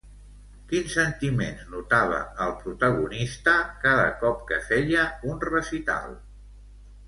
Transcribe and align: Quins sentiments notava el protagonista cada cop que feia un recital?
Quins 0.69 0.95
sentiments 0.99 1.67
notava 1.73 2.17
el 2.47 2.55
protagonista 2.63 3.55
cada 3.87 4.09
cop 4.25 4.43
que 4.51 4.61
feia 4.73 5.07
un 5.35 5.41
recital? 5.55 6.21